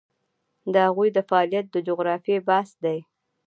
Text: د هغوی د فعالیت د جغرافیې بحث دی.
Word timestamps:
د 0.73 0.75
هغوی 0.87 1.09
د 1.13 1.17
فعالیت 1.29 1.65
د 1.71 1.75
جغرافیې 1.87 2.37
بحث 2.47 2.69
دی. 2.83 2.97